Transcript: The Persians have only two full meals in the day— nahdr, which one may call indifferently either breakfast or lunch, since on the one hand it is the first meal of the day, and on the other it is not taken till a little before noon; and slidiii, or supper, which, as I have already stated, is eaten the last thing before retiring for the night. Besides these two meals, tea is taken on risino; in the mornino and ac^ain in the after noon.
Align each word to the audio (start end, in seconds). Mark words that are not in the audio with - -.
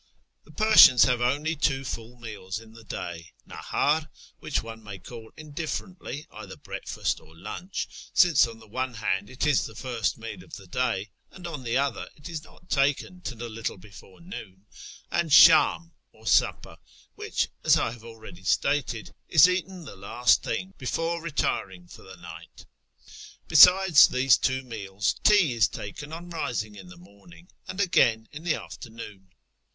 The 0.45 0.51
Persians 0.51 1.03
have 1.03 1.21
only 1.21 1.55
two 1.55 1.83
full 1.85 2.17
meals 2.19 2.57
in 2.59 2.73
the 2.73 2.83
day— 2.83 3.33
nahdr, 3.47 4.09
which 4.39 4.63
one 4.63 4.81
may 4.81 4.97
call 4.97 5.31
indifferently 5.37 6.25
either 6.31 6.57
breakfast 6.57 7.19
or 7.19 7.35
lunch, 7.35 7.87
since 8.11 8.47
on 8.47 8.57
the 8.57 8.65
one 8.67 8.95
hand 8.95 9.29
it 9.29 9.45
is 9.45 9.65
the 9.67 9.75
first 9.75 10.17
meal 10.17 10.43
of 10.43 10.55
the 10.55 10.65
day, 10.65 11.11
and 11.29 11.45
on 11.45 11.61
the 11.61 11.77
other 11.77 12.09
it 12.15 12.27
is 12.27 12.43
not 12.43 12.67
taken 12.67 13.21
till 13.21 13.43
a 13.43 13.47
little 13.55 13.77
before 13.77 14.19
noon; 14.21 14.65
and 15.11 15.29
slidiii, 15.29 15.91
or 16.13 16.25
supper, 16.25 16.79
which, 17.13 17.49
as 17.63 17.77
I 17.77 17.91
have 17.91 18.03
already 18.03 18.43
stated, 18.43 19.13
is 19.29 19.47
eaten 19.47 19.85
the 19.85 19.95
last 19.95 20.41
thing 20.41 20.73
before 20.79 21.21
retiring 21.21 21.87
for 21.87 22.01
the 22.01 22.17
night. 22.17 22.65
Besides 23.47 24.07
these 24.07 24.35
two 24.39 24.63
meals, 24.63 25.13
tea 25.23 25.53
is 25.53 25.67
taken 25.67 26.11
on 26.11 26.31
risino; 26.31 26.77
in 26.79 26.87
the 26.87 26.97
mornino 26.97 27.49
and 27.67 27.79
ac^ain 27.79 28.25
in 28.31 28.43
the 28.43 28.55
after 28.55 28.89
noon. 28.89 29.27